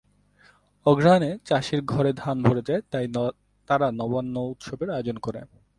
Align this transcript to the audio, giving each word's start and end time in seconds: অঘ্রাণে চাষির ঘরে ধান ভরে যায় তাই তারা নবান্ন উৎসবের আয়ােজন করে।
অঘ্রাণে 0.85 1.31
চাষির 1.45 1.81
ঘরে 1.83 2.11
ধান 2.13 2.37
ভরে 2.43 2.61
যায় 2.61 2.81
তাই 2.91 3.05
তারা 3.69 3.87
নবান্ন 3.91 4.35
উৎসবের 4.51 4.89
আয়ােজন 4.89 5.17
করে। 5.17 5.39